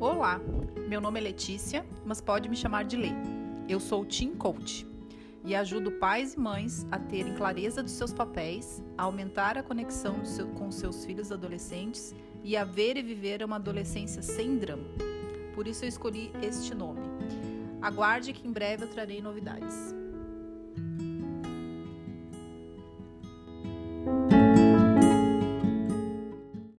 [0.00, 0.40] Olá,
[0.88, 3.10] meu nome é Letícia, mas pode me chamar de Lê.
[3.68, 4.86] Eu sou Team Coach
[5.44, 10.24] e ajudo pais e mães a terem clareza dos seus papéis, a aumentar a conexão
[10.24, 14.88] seu, com seus filhos adolescentes e a ver e viver uma adolescência sem drama.
[15.54, 17.02] Por isso eu escolhi este nome.
[17.82, 19.94] Aguarde que em breve eu trarei novidades.